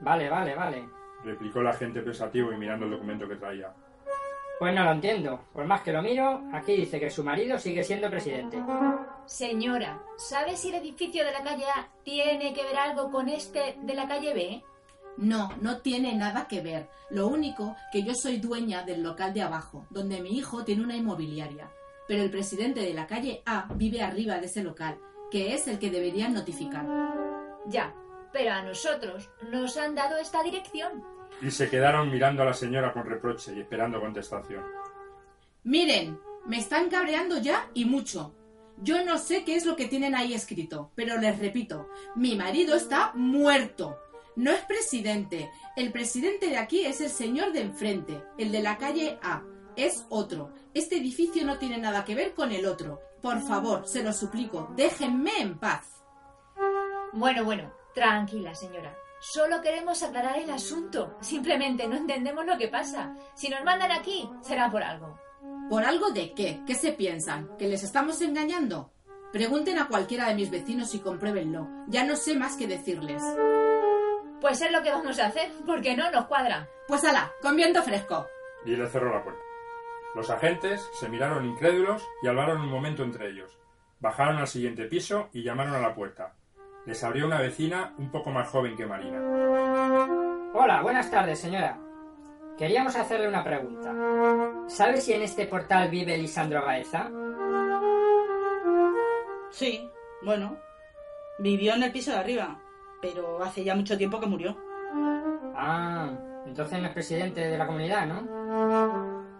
Vale, 0.00 0.30
vale, 0.30 0.54
vale. 0.54 0.88
Replicó 1.22 1.60
el 1.60 1.66
agente 1.66 2.00
pensativo 2.00 2.50
y 2.50 2.56
mirando 2.56 2.86
el 2.86 2.92
documento 2.92 3.28
que 3.28 3.36
traía. 3.36 3.74
Pues 4.58 4.74
no 4.74 4.84
lo 4.84 4.92
entiendo. 4.92 5.44
Por 5.52 5.66
más 5.66 5.82
que 5.82 5.92
lo 5.92 6.00
miro, 6.00 6.44
aquí 6.50 6.76
dice 6.76 6.98
que 6.98 7.10
su 7.10 7.22
marido 7.22 7.58
sigue 7.58 7.84
siendo 7.84 8.08
presidente. 8.08 8.56
Señora, 9.26 10.02
¿sabe 10.16 10.56
si 10.56 10.70
el 10.70 10.76
edificio 10.76 11.26
de 11.26 11.32
la 11.32 11.42
calle 11.42 11.66
A 11.66 11.88
tiene 12.02 12.54
que 12.54 12.62
ver 12.62 12.78
algo 12.78 13.10
con 13.10 13.28
este 13.28 13.76
de 13.82 13.94
la 13.94 14.08
calle 14.08 14.32
B? 14.32 14.64
No, 15.18 15.50
no 15.60 15.82
tiene 15.82 16.14
nada 16.14 16.48
que 16.48 16.62
ver. 16.62 16.88
Lo 17.10 17.26
único 17.26 17.76
que 17.92 18.02
yo 18.02 18.14
soy 18.14 18.38
dueña 18.38 18.82
del 18.82 19.02
local 19.02 19.34
de 19.34 19.42
abajo, 19.42 19.86
donde 19.90 20.22
mi 20.22 20.30
hijo 20.30 20.64
tiene 20.64 20.84
una 20.84 20.96
inmobiliaria. 20.96 21.70
Pero 22.08 22.22
el 22.22 22.30
presidente 22.30 22.80
de 22.80 22.94
la 22.94 23.06
calle 23.06 23.42
A 23.46 23.68
vive 23.74 24.02
arriba 24.02 24.38
de 24.38 24.46
ese 24.46 24.62
local, 24.62 24.98
que 25.30 25.54
es 25.54 25.66
el 25.66 25.78
que 25.78 25.90
deberían 25.90 26.34
notificar. 26.34 26.86
Ya, 27.66 27.94
pero 28.32 28.52
a 28.52 28.62
nosotros 28.62 29.30
nos 29.50 29.76
han 29.76 29.94
dado 29.94 30.16
esta 30.18 30.42
dirección. 30.42 31.02
Y 31.42 31.50
se 31.50 31.68
quedaron 31.68 32.10
mirando 32.10 32.42
a 32.42 32.46
la 32.46 32.54
señora 32.54 32.92
con 32.92 33.04
reproche 33.06 33.54
y 33.54 33.60
esperando 33.60 34.00
contestación. 34.00 34.64
Miren, 35.64 36.18
me 36.46 36.58
están 36.58 36.88
cabreando 36.88 37.38
ya 37.38 37.68
y 37.74 37.84
mucho. 37.84 38.34
Yo 38.82 39.04
no 39.04 39.18
sé 39.18 39.42
qué 39.44 39.56
es 39.56 39.64
lo 39.64 39.74
que 39.74 39.86
tienen 39.86 40.14
ahí 40.14 40.34
escrito, 40.34 40.92
pero 40.94 41.18
les 41.18 41.38
repito, 41.38 41.88
mi 42.14 42.36
marido 42.36 42.76
está 42.76 43.12
muerto. 43.14 43.98
No 44.36 44.52
es 44.52 44.60
presidente. 44.66 45.50
El 45.76 45.92
presidente 45.92 46.48
de 46.48 46.58
aquí 46.58 46.84
es 46.84 47.00
el 47.00 47.08
señor 47.08 47.52
de 47.52 47.62
enfrente, 47.62 48.22
el 48.36 48.52
de 48.52 48.62
la 48.62 48.76
calle 48.76 49.18
A. 49.22 49.42
Es 49.76 50.06
otro. 50.08 50.52
Este 50.72 50.96
edificio 50.96 51.44
no 51.44 51.58
tiene 51.58 51.78
nada 51.78 52.04
que 52.04 52.14
ver 52.14 52.34
con 52.34 52.50
el 52.50 52.66
otro. 52.66 53.00
Por 53.20 53.40
favor, 53.42 53.86
se 53.86 54.02
lo 54.02 54.12
suplico, 54.12 54.72
déjenme 54.74 55.40
en 55.40 55.58
paz. 55.58 55.86
Bueno, 57.12 57.44
bueno, 57.44 57.72
tranquila, 57.94 58.54
señora. 58.54 58.96
Solo 59.20 59.60
queremos 59.60 60.02
aclarar 60.02 60.38
el 60.38 60.50
asunto. 60.50 61.16
Simplemente 61.20 61.88
no 61.88 61.96
entendemos 61.96 62.44
lo 62.46 62.58
que 62.58 62.68
pasa. 62.68 63.14
Si 63.34 63.48
nos 63.48 63.64
mandan 63.64 63.92
aquí, 63.92 64.28
será 64.42 64.70
por 64.70 64.82
algo. 64.82 65.18
¿Por 65.68 65.84
algo 65.84 66.10
de 66.10 66.32
qué? 66.32 66.60
¿Qué 66.66 66.74
se 66.74 66.92
piensan? 66.92 67.56
¿Que 67.56 67.68
les 67.68 67.82
estamos 67.82 68.20
engañando? 68.20 68.92
Pregunten 69.32 69.78
a 69.78 69.88
cualquiera 69.88 70.28
de 70.28 70.34
mis 70.34 70.50
vecinos 70.50 70.94
y 70.94 71.00
compruébenlo. 71.00 71.68
Ya 71.88 72.04
no 72.04 72.16
sé 72.16 72.36
más 72.36 72.56
que 72.56 72.66
decirles. 72.66 73.22
Pues 74.40 74.60
es 74.60 74.70
lo 74.70 74.82
que 74.82 74.92
vamos 74.92 75.18
a 75.18 75.26
hacer, 75.26 75.50
porque 75.66 75.96
no 75.96 76.10
nos 76.10 76.26
cuadra. 76.26 76.68
Pues 76.86 77.04
ala, 77.04 77.32
con 77.42 77.56
viento 77.56 77.82
fresco. 77.82 78.26
Y 78.64 78.76
le 78.76 78.86
cerró 78.88 79.12
la 79.12 79.24
puerta. 79.24 79.45
Los 80.14 80.30
agentes 80.30 80.88
se 80.94 81.08
miraron 81.08 81.44
incrédulos 81.44 82.06
y 82.22 82.28
hablaron 82.28 82.60
un 82.60 82.70
momento 82.70 83.02
entre 83.02 83.28
ellos. 83.28 83.58
Bajaron 84.00 84.36
al 84.36 84.46
siguiente 84.46 84.84
piso 84.86 85.28
y 85.32 85.42
llamaron 85.42 85.74
a 85.74 85.80
la 85.80 85.94
puerta. 85.94 86.34
Les 86.86 87.02
abrió 87.02 87.26
una 87.26 87.40
vecina 87.40 87.94
un 87.98 88.10
poco 88.10 88.30
más 88.30 88.48
joven 88.48 88.76
que 88.76 88.86
Marina. 88.86 89.20
Hola, 90.54 90.82
buenas 90.82 91.10
tardes, 91.10 91.38
señora. 91.38 91.78
Queríamos 92.56 92.96
hacerle 92.96 93.28
una 93.28 93.44
pregunta. 93.44 93.92
¿Sabe 94.68 95.00
si 95.00 95.12
en 95.12 95.22
este 95.22 95.46
portal 95.46 95.90
vive 95.90 96.16
Lisandro 96.16 96.64
Baeza? 96.64 97.10
Sí, 99.50 99.90
bueno. 100.22 100.58
Vivió 101.38 101.74
en 101.74 101.82
el 101.82 101.92
piso 101.92 102.12
de 102.12 102.18
arriba, 102.18 102.58
pero 103.02 103.42
hace 103.42 103.64
ya 103.64 103.74
mucho 103.74 103.98
tiempo 103.98 104.18
que 104.18 104.26
murió. 104.26 104.56
Ah, 105.54 106.12
entonces 106.46 106.80
no 106.80 106.86
es 106.86 106.94
presidente 106.94 107.40
de 107.40 107.58
la 107.58 107.66
comunidad, 107.66 108.06
¿no? 108.06 108.45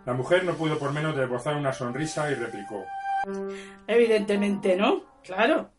La 0.07 0.15
mujer 0.15 0.45
no 0.45 0.55
pudo 0.55 0.79
por 0.79 0.93
menos 0.93 1.17
de 1.17 1.25
esbozar 1.25 1.57
una 1.57 1.73
sonrisa 1.73 2.31
y 2.31 2.35
replicó. 2.35 2.85
Evidentemente 3.89 4.77
no, 4.77 5.03
claro. 5.25 5.71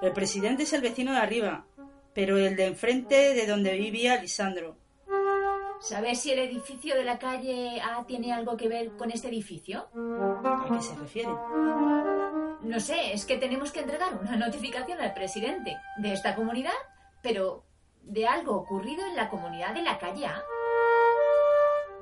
El 0.00 0.12
presidente 0.12 0.62
es 0.62 0.72
el 0.72 0.80
vecino 0.80 1.12
de 1.12 1.18
arriba, 1.18 1.66
pero 2.14 2.38
el 2.38 2.56
de 2.56 2.66
enfrente 2.66 3.34
de 3.34 3.46
donde 3.46 3.76
vivía 3.76 4.20
Lisandro. 4.20 4.76
¿Sabes 5.80 6.20
si 6.20 6.32
el 6.32 6.38
edificio 6.38 6.94
de 6.94 7.04
la 7.04 7.18
calle 7.18 7.80
A 7.82 8.04
tiene 8.06 8.32
algo 8.32 8.56
que 8.56 8.68
ver 8.68 8.96
con 8.96 9.10
este 9.10 9.28
edificio? 9.28 9.88
¿A 9.94 10.66
qué 10.72 10.82
se 10.82 10.94
refiere? 10.94 11.30
No 12.62 12.80
sé, 12.80 13.12
es 13.12 13.26
que 13.26 13.36
tenemos 13.36 13.72
que 13.72 13.80
entregar 13.80 14.18
una 14.20 14.36
notificación 14.36 15.00
al 15.00 15.12
presidente 15.12 15.76
de 15.98 16.12
esta 16.14 16.34
comunidad, 16.34 16.72
pero 17.22 17.64
de 18.02 18.26
algo 18.26 18.56
ocurrido 18.56 19.06
en 19.06 19.16
la 19.16 19.28
comunidad 19.28 19.74
de 19.74 19.82
la 19.82 19.98
calle 19.98 20.26
A. 20.26 20.42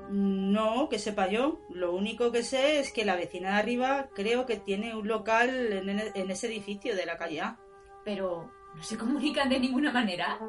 No, 0.09 0.89
que 0.89 0.99
sepa 0.99 1.27
yo. 1.27 1.59
Lo 1.69 1.93
único 1.93 2.31
que 2.31 2.43
sé 2.43 2.79
es 2.79 2.91
que 2.91 3.05
la 3.05 3.15
vecina 3.15 3.49
de 3.51 3.55
arriba 3.55 4.07
creo 4.15 4.45
que 4.45 4.57
tiene 4.57 4.95
un 4.95 5.07
local 5.07 5.49
en, 5.71 5.89
en 5.89 6.31
ese 6.31 6.47
edificio 6.47 6.95
de 6.95 7.05
la 7.05 7.17
calle 7.17 7.41
A. 7.41 7.57
Pero, 8.03 8.51
¿no 8.75 8.83
se 8.83 8.97
comunican 8.97 9.49
de 9.49 9.59
ninguna 9.59 9.91
manera? 9.91 10.39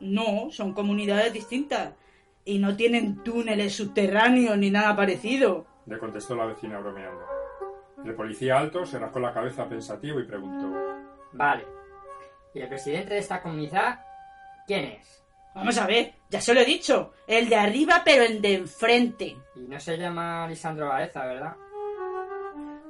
No, 0.00 0.48
son 0.50 0.72
comunidades 0.72 1.32
distintas. 1.32 1.94
Y 2.44 2.58
no 2.58 2.76
tienen 2.76 3.22
túneles 3.24 3.74
subterráneos 3.74 4.56
ni 4.56 4.70
nada 4.70 4.94
parecido. 4.94 5.66
Le 5.86 5.98
contestó 5.98 6.36
la 6.36 6.46
vecina 6.46 6.78
bromeando. 6.78 7.24
El 8.04 8.14
policía 8.14 8.58
alto 8.58 8.86
se 8.86 8.98
rascó 8.98 9.18
la 9.18 9.34
cabeza 9.34 9.68
pensativo 9.68 10.20
y 10.20 10.24
preguntó. 10.24 10.72
Vale. 11.32 11.66
¿Y 12.54 12.60
el 12.60 12.68
presidente 12.68 13.14
de 13.14 13.20
esta 13.20 13.42
comunidad 13.42 14.00
quién 14.66 14.84
es? 14.84 15.24
Vamos 15.58 15.76
a 15.78 15.86
ver, 15.88 16.12
ya 16.30 16.40
se 16.40 16.54
lo 16.54 16.60
he 16.60 16.64
dicho. 16.64 17.14
El 17.26 17.48
de 17.48 17.56
arriba, 17.56 18.02
pero 18.04 18.22
el 18.22 18.40
de 18.40 18.54
enfrente. 18.54 19.36
Y 19.56 19.60
no 19.62 19.80
se 19.80 19.98
llama 19.98 20.46
Lisandro 20.46 20.86
Baeza, 20.86 21.26
¿verdad? 21.26 21.56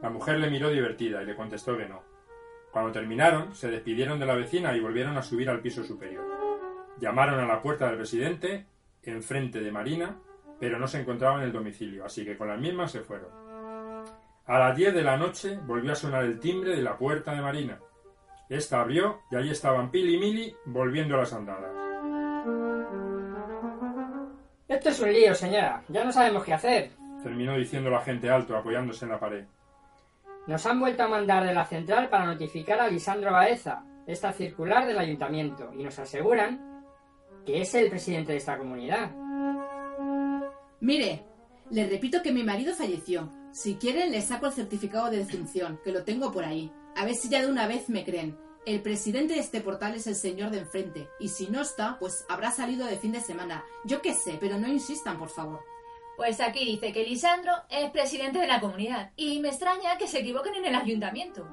La 0.02 0.10
mujer 0.10 0.38
le 0.38 0.50
miró 0.50 0.68
divertida 0.68 1.22
y 1.22 1.26
le 1.26 1.34
contestó 1.34 1.78
que 1.78 1.88
no. 1.88 2.02
Cuando 2.70 2.92
terminaron, 2.92 3.54
se 3.54 3.70
despidieron 3.70 4.20
de 4.20 4.26
la 4.26 4.34
vecina 4.34 4.76
y 4.76 4.80
volvieron 4.80 5.16
a 5.16 5.22
subir 5.22 5.48
al 5.48 5.60
piso 5.60 5.82
superior. 5.82 6.24
Llamaron 7.00 7.40
a 7.40 7.46
la 7.46 7.62
puerta 7.62 7.86
del 7.86 7.96
presidente, 7.96 8.66
enfrente 9.02 9.60
de 9.60 9.72
Marina, 9.72 10.18
pero 10.60 10.78
no 10.78 10.86
se 10.86 11.00
encontraba 11.00 11.38
en 11.38 11.44
el 11.44 11.52
domicilio, 11.52 12.04
así 12.04 12.22
que 12.22 12.36
con 12.36 12.48
las 12.48 12.60
mismas 12.60 12.92
se 12.92 13.00
fueron. 13.00 13.30
A 14.44 14.58
las 14.58 14.76
diez 14.76 14.92
de 14.92 15.02
la 15.02 15.16
noche 15.16 15.58
volvió 15.64 15.92
a 15.92 15.96
sonar 15.96 16.24
el 16.24 16.38
timbre 16.38 16.76
de 16.76 16.82
la 16.82 16.98
puerta 16.98 17.32
de 17.32 17.40
Marina. 17.40 17.80
Esta 18.50 18.82
abrió 18.82 19.20
y 19.30 19.36
allí 19.36 19.50
estaban 19.50 19.90
Pili 19.90 20.16
y 20.16 20.18
Mili 20.18 20.56
volviendo 20.66 21.14
a 21.14 21.20
las 21.20 21.32
andadas. 21.32 21.87
Esto 24.88 25.04
es 25.04 25.08
un 25.10 25.20
lío, 25.20 25.34
señora. 25.34 25.82
Ya 25.88 26.02
no 26.02 26.10
sabemos 26.10 26.42
qué 26.44 26.54
hacer. 26.54 26.92
Terminó 27.22 27.58
diciendo 27.58 27.90
la 27.90 28.00
gente 28.00 28.30
alto, 28.30 28.56
apoyándose 28.56 29.04
en 29.04 29.10
la 29.10 29.20
pared. 29.20 29.44
Nos 30.46 30.64
han 30.64 30.80
vuelto 30.80 31.02
a 31.02 31.08
mandar 31.08 31.44
de 31.44 31.52
la 31.52 31.66
central 31.66 32.08
para 32.08 32.24
notificar 32.24 32.80
a 32.80 32.88
Lisandro 32.88 33.32
Baeza 33.32 33.84
esta 34.06 34.32
circular 34.32 34.86
del 34.86 34.98
ayuntamiento 34.98 35.74
y 35.74 35.84
nos 35.84 35.98
aseguran 35.98 36.82
que 37.44 37.60
es 37.60 37.74
el 37.74 37.90
presidente 37.90 38.32
de 38.32 38.38
esta 38.38 38.56
comunidad. 38.56 39.10
Mire, 40.80 41.22
le 41.70 41.86
repito 41.86 42.22
que 42.22 42.32
mi 42.32 42.42
marido 42.42 42.74
falleció. 42.74 43.30
Si 43.52 43.74
quieren, 43.74 44.10
le 44.10 44.22
saco 44.22 44.46
el 44.46 44.52
certificado 44.52 45.10
de 45.10 45.18
defunción, 45.18 45.78
que 45.84 45.92
lo 45.92 46.02
tengo 46.02 46.32
por 46.32 46.44
ahí. 46.44 46.72
A 46.96 47.04
ver 47.04 47.14
si 47.14 47.28
ya 47.28 47.42
de 47.42 47.50
una 47.50 47.66
vez 47.66 47.90
me 47.90 48.06
creen. 48.06 48.38
El 48.68 48.82
presidente 48.82 49.32
de 49.32 49.40
este 49.40 49.62
portal 49.62 49.94
es 49.94 50.06
el 50.06 50.14
señor 50.14 50.50
de 50.50 50.58
enfrente, 50.58 51.08
y 51.18 51.28
si 51.28 51.46
no 51.46 51.62
está, 51.62 51.96
pues 51.98 52.26
habrá 52.28 52.50
salido 52.50 52.86
de 52.86 52.98
fin 52.98 53.12
de 53.12 53.22
semana. 53.22 53.64
Yo 53.86 54.02
qué 54.02 54.12
sé, 54.12 54.36
pero 54.38 54.58
no 54.58 54.68
insistan, 54.68 55.18
por 55.18 55.30
favor. 55.30 55.60
Pues 56.18 56.38
aquí 56.38 56.66
dice 56.66 56.92
que 56.92 57.02
Lisandro 57.02 57.50
es 57.70 57.90
presidente 57.90 58.38
de 58.38 58.46
la 58.46 58.60
comunidad, 58.60 59.12
y 59.16 59.40
me 59.40 59.48
extraña 59.48 59.96
que 59.96 60.06
se 60.06 60.18
equivoquen 60.18 60.56
en 60.56 60.66
el 60.66 60.74
ayuntamiento. 60.74 61.48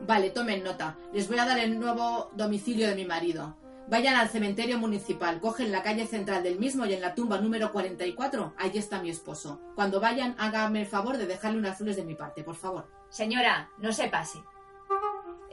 Vale, 0.00 0.30
tomen 0.30 0.64
nota. 0.64 0.98
Les 1.12 1.28
voy 1.28 1.38
a 1.38 1.46
dar 1.46 1.60
el 1.60 1.78
nuevo 1.78 2.32
domicilio 2.34 2.88
de 2.88 2.96
mi 2.96 3.04
marido. 3.04 3.56
Vayan 3.88 4.16
al 4.16 4.28
cementerio 4.28 4.78
municipal, 4.78 5.40
cogen 5.40 5.70
la 5.70 5.84
calle 5.84 6.08
central 6.08 6.42
del 6.42 6.58
mismo 6.58 6.84
y 6.86 6.94
en 6.94 7.00
la 7.00 7.14
tumba 7.14 7.38
número 7.38 7.70
44, 7.70 8.54
allí 8.58 8.78
está 8.78 9.00
mi 9.00 9.10
esposo. 9.10 9.60
Cuando 9.76 10.00
vayan, 10.00 10.34
háganme 10.36 10.80
el 10.80 10.86
favor 10.88 11.16
de 11.16 11.28
dejarle 11.28 11.60
unas 11.60 11.78
flores 11.78 11.94
de 11.94 12.04
mi 12.04 12.16
parte, 12.16 12.42
por 12.42 12.56
favor. 12.56 12.90
Señora, 13.08 13.70
no 13.78 13.92
se 13.92 14.08
pase. 14.08 14.40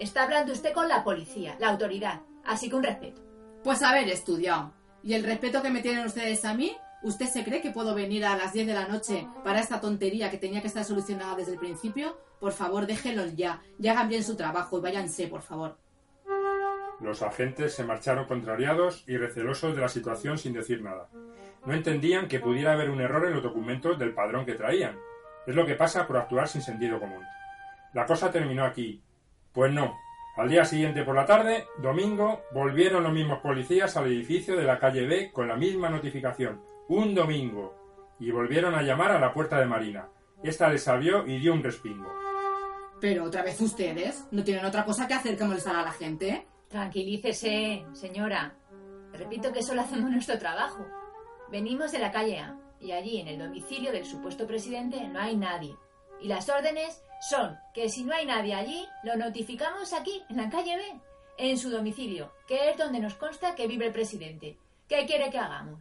Está 0.04 0.24
hablando 0.24 0.52
usted 0.52 0.74
con 0.74 0.90
la 0.90 1.02
policía, 1.02 1.56
la 1.62 1.70
autoridad, 1.70 2.24
así 2.44 2.70
que 2.70 2.76
un 2.76 2.84
respeto. 2.84 3.22
Pues 3.64 3.82
haber 3.84 4.10
estudiado. 4.10 4.74
¿Y 5.02 5.14
el 5.14 5.24
respeto 5.24 5.62
que 5.62 5.70
me 5.70 5.82
tienen 5.82 6.06
ustedes 6.06 6.44
a 6.44 6.54
mí? 6.54 6.76
¿Usted 7.04 7.28
se 7.28 7.46
cree 7.46 7.62
que 7.62 7.72
puedo 7.72 7.96
venir 7.96 8.26
a 8.26 8.36
las 8.36 8.52
10 8.52 8.68
de 8.68 8.74
la 8.74 8.86
noche 8.86 9.26
para 9.46 9.62
esta 9.62 9.80
tontería 9.80 10.30
que 10.30 10.38
tenía 10.38 10.60
que 10.60 10.68
estar 10.68 10.84
solucionada 10.84 11.38
desde 11.38 11.54
el 11.54 11.58
principio? 11.58 12.18
Por 12.42 12.52
favor, 12.52 12.86
déjenlos 12.86 13.34
ya. 13.38 13.62
Y 13.80 13.88
hagan 13.88 14.10
bien 14.10 14.26
su 14.26 14.36
trabajo 14.36 14.78
y 14.78 14.82
váyanse, 14.82 15.30
por 15.30 15.42
favor. 15.42 15.78
Los 17.00 17.22
agentes 17.22 17.74
se 17.74 17.86
marcharon 17.86 18.26
contrariados 18.26 19.06
y 19.08 19.16
recelosos 19.16 19.74
de 19.74 19.84
la 19.84 19.88
situación 19.88 20.38
sin 20.38 20.52
decir 20.52 20.82
nada. 20.82 21.08
No 21.66 21.74
entendían 21.74 22.28
que 22.28 22.42
pudiera 22.42 22.74
haber 22.74 22.90
un 22.90 23.00
error 23.00 23.26
en 23.26 23.36
los 23.36 23.44
documentos 23.44 23.98
del 23.98 24.14
padrón 24.14 24.46
que 24.46 24.56
traían. 24.56 25.00
Es 25.48 25.56
lo 25.56 25.66
que 25.66 25.76
pasa 25.76 26.06
por 26.06 26.18
actuar 26.18 26.50
sin 26.50 26.62
sentido 26.62 27.00
común. 27.00 27.24
La 27.94 28.06
cosa 28.06 28.30
terminó 28.32 28.66
aquí. 28.66 29.02
Pues 29.54 29.72
no. 29.72 30.00
Al 30.36 30.50
día 30.50 30.66
siguiente 30.66 31.04
por 31.04 31.16
la 31.16 31.28
tarde, 31.28 31.68
domingo, 31.78 32.42
volvieron 32.54 33.04
los 33.04 33.14
mismos 33.14 33.40
policías 33.40 33.96
al 33.96 34.08
edificio 34.08 34.58
de 34.58 34.64
la 34.64 34.80
calle 34.80 35.06
B 35.06 35.32
con 35.32 35.48
la 35.48 35.56
misma 35.56 35.90
notificación. 35.90 36.62
Un 36.88 37.14
domingo. 37.14 37.76
Y 38.20 38.32
volvieron 38.32 38.74
a 38.74 38.82
llamar 38.82 39.12
a 39.12 39.20
la 39.20 39.32
puerta 39.32 39.60
de 39.60 39.68
Marina. 39.68 40.10
Esta 40.42 40.70
les 40.70 40.88
abrió 40.88 41.28
y 41.28 41.40
dio 41.40 41.54
un 41.54 41.64
respingo. 41.64 42.12
Pero 43.00 43.26
otra 43.26 43.44
vez 43.44 43.62
ustedes 43.62 44.26
no 44.32 44.44
tienen 44.44 44.66
otra 44.66 44.86
cosa 44.86 45.08
que 45.08 45.14
hacer 45.14 45.38
que 45.38 45.44
molestar 45.44 45.76
a 45.76 45.84
la 45.84 45.92
gente. 45.92 46.48
Tranquilícese, 46.68 47.86
señora. 47.94 48.56
Repito 49.14 49.54
que 49.54 49.62
solo 49.62 49.82
hacemos 49.82 50.10
nuestro 50.10 50.40
trabajo. 50.40 50.88
Venimos 51.52 51.92
de 51.92 52.00
la 52.00 52.12
calle 52.12 52.40
A 52.40 52.58
y 52.80 52.92
allí 52.92 53.22
en 53.22 53.28
el 53.28 53.38
domicilio 53.38 53.92
del 53.92 54.06
supuesto 54.06 54.48
presidente 54.48 55.08
no 55.08 55.20
hay 55.20 55.36
nadie. 55.36 55.76
Y 56.20 56.28
las 56.28 56.50
órdenes 56.50 57.04
son 57.30 57.58
que 57.74 57.90
si 57.90 58.04
no 58.04 58.14
hay 58.14 58.26
nadie 58.26 58.54
allí, 58.54 58.86
lo 59.04 59.16
notificamos 59.16 59.94
aquí, 59.94 60.24
en 60.30 60.38
la 60.38 60.50
calle 60.50 60.76
B, 60.78 60.84
en 61.38 61.58
su 61.58 61.70
domicilio, 61.70 62.32
que 62.48 62.70
es 62.70 62.78
donde 62.78 63.00
nos 63.00 63.16
consta 63.16 63.56
que 63.56 63.68
vive 63.68 63.88
el 63.88 63.94
presidente. 63.94 64.58
¿Qué 64.88 65.06
quiere 65.06 65.32
que 65.32 65.40
hagamos? 65.40 65.80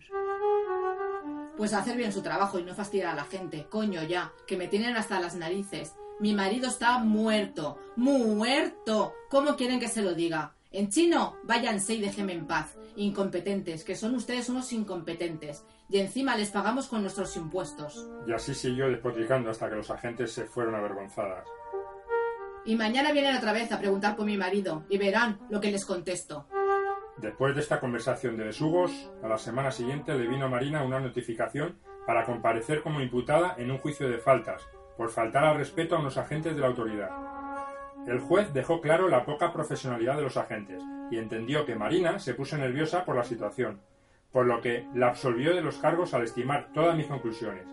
Pues 1.57 1.75
hacer 1.75 1.97
bien 1.97 2.13
su 2.13 2.23
trabajo 2.23 2.59
y 2.59 2.63
no 2.63 2.75
fastidiar 2.75 3.09
a 3.09 3.15
la 3.15 3.25
gente. 3.25 3.67
Coño 3.69 4.03
ya, 4.05 4.33
que 4.47 4.57
me 4.57 4.69
tienen 4.69 4.97
hasta 4.97 5.21
las 5.21 5.35
narices. 5.35 5.95
Mi 6.21 6.33
marido 6.33 6.69
está 6.69 6.99
muerto. 6.99 7.79
Muerto. 7.97 9.13
¿Cómo 9.29 9.57
quieren 9.57 9.81
que 9.81 9.89
se 9.89 10.03
lo 10.03 10.15
diga? 10.15 10.55
En 10.73 10.89
chino, 10.89 11.37
váyanse 11.45 11.95
y 11.95 12.01
déjenme 12.01 12.33
en 12.33 12.47
paz. 12.47 12.79
Incompetentes, 12.97 13.85
que 13.85 13.95
son 13.95 14.15
ustedes 14.15 14.49
unos 14.49 14.73
incompetentes. 14.73 15.65
Y 15.91 15.99
encima 15.99 16.37
les 16.37 16.51
pagamos 16.51 16.89
con 16.89 17.03
nuestros 17.03 17.37
impuestos. 17.37 18.09
Y 18.27 18.33
así 18.33 18.55
siguió 18.55 18.89
despotricando 18.89 19.51
hasta 19.51 19.69
que 19.69 19.77
los 19.77 19.91
agentes 19.91 20.33
se 20.33 20.45
fueron 20.45 20.75
avergonzadas. 20.75 21.47
Y 22.65 22.77
mañana 22.77 23.13
vienen 23.13 23.37
otra 23.37 23.53
vez 23.53 23.71
a 23.73 23.79
preguntar 23.79 24.17
por 24.17 24.25
mi 24.25 24.37
marido 24.37 24.85
y 24.89 24.97
verán 24.97 25.41
lo 25.51 25.61
que 25.61 25.71
les 25.71 25.85
contesto. 25.85 26.47
Después 27.19 27.55
de 27.55 27.61
esta 27.61 27.79
conversación 27.79 28.37
de 28.37 28.45
besugos, 28.45 29.11
a 29.23 29.29
la 29.29 29.37
semana 29.37 29.71
siguiente 29.71 30.15
le 30.15 30.27
vino 30.27 30.47
a 30.47 30.49
Marina 30.49 30.83
una 30.83 31.01
notificación 31.01 31.77
para 32.07 32.25
comparecer 32.25 32.83
como 32.83 33.01
imputada 33.01 33.57
en 33.59 33.71
un 33.71 33.79
juicio 33.79 34.09
de 34.09 34.19
faltas, 34.19 34.63
por 34.97 35.11
faltar 35.11 35.45
al 35.45 35.59
respeto 35.59 35.97
a 35.97 36.01
unos 36.01 36.17
agentes 36.17 36.55
de 36.55 36.61
la 36.61 36.69
autoridad. 36.69 37.11
El 38.07 38.19
juez 38.19 38.53
dejó 38.53 38.81
claro 38.81 39.09
la 39.09 39.25
poca 39.25 39.53
profesionalidad 39.53 40.17
de 40.17 40.23
los 40.23 40.37
agentes 40.37 40.83
y 41.11 41.19
entendió 41.19 41.65
que 41.65 41.77
Marina 41.77 42.19
se 42.19 42.35
puso 42.35 42.59
nerviosa 42.59 43.05
por 43.05 43.15
la 43.15 43.23
situación, 43.23 43.81
por 44.33 44.47
lo 44.47 44.61
que 44.61 44.87
la 44.95 45.09
absolvió 45.09 45.55
de 45.55 45.61
los 45.61 45.79
cargos 45.79 46.13
al 46.15 46.25
estimar 46.25 46.71
todas 46.75 46.97
mis 46.97 47.07
conclusiones. 47.07 47.67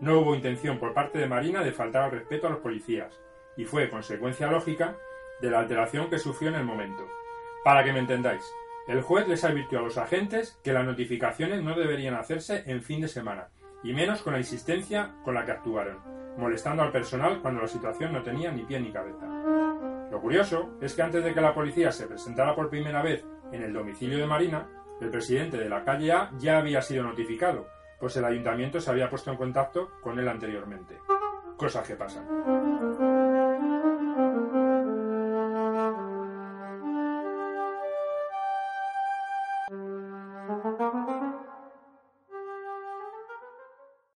No 0.00 0.18
hubo 0.18 0.34
intención 0.34 0.78
por 0.78 0.92
parte 0.92 1.18
de 1.18 1.26
Marina 1.26 1.62
de 1.62 1.72
faltar 1.72 2.04
al 2.04 2.10
respeto 2.10 2.46
a 2.46 2.50
los 2.50 2.60
policías, 2.60 3.18
y 3.56 3.64
fue 3.64 3.88
consecuencia 3.88 4.50
lógica 4.50 4.96
de 5.40 5.50
la 5.50 5.60
alteración 5.60 6.10
que 6.10 6.18
sufrió 6.18 6.50
en 6.50 6.56
el 6.56 6.64
momento. 6.64 7.06
Para 7.64 7.84
que 7.84 7.92
me 7.92 8.00
entendáis, 8.00 8.44
el 8.88 9.02
juez 9.02 9.28
les 9.28 9.44
advirtió 9.44 9.78
a 9.78 9.82
los 9.82 9.98
agentes 9.98 10.58
que 10.64 10.72
las 10.72 10.84
notificaciones 10.84 11.62
no 11.62 11.78
deberían 11.78 12.14
hacerse 12.14 12.64
en 12.66 12.82
fin 12.82 13.00
de 13.00 13.08
semana, 13.08 13.48
y 13.82 13.92
menos 13.92 14.22
con 14.22 14.32
la 14.32 14.40
insistencia 14.40 15.14
con 15.24 15.34
la 15.34 15.46
que 15.46 15.52
actuaron, 15.52 15.98
molestando 16.36 16.82
al 16.82 16.92
personal 16.92 17.40
cuando 17.40 17.62
la 17.62 17.68
situación 17.68 18.12
no 18.12 18.22
tenía 18.22 18.50
ni 18.50 18.62
pie 18.64 18.80
ni 18.80 18.90
cabeza. 18.90 19.29
Curioso 20.20 20.76
es 20.80 20.94
que 20.94 21.02
antes 21.02 21.24
de 21.24 21.32
que 21.32 21.40
la 21.40 21.54
policía 21.54 21.90
se 21.90 22.06
presentara 22.06 22.54
por 22.54 22.68
primera 22.68 23.02
vez 23.02 23.24
en 23.52 23.62
el 23.62 23.72
domicilio 23.72 24.18
de 24.18 24.26
Marina, 24.26 24.68
el 25.00 25.10
presidente 25.10 25.56
de 25.56 25.68
la 25.68 25.82
calle 25.82 26.12
A 26.12 26.30
ya 26.38 26.58
había 26.58 26.82
sido 26.82 27.04
notificado, 27.04 27.68
pues 27.98 28.16
el 28.16 28.24
ayuntamiento 28.24 28.80
se 28.80 28.90
había 28.90 29.08
puesto 29.08 29.30
en 29.30 29.38
contacto 29.38 29.90
con 30.02 30.18
él 30.18 30.28
anteriormente. 30.28 30.98
Cosas 31.56 31.88
que 31.88 31.96
pasan. 31.96 32.59